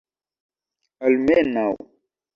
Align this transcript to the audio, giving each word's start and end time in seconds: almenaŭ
almenaŭ 1.05 1.69